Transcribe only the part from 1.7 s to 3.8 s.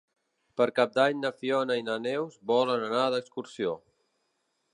i na Neus volen anar d'excursió.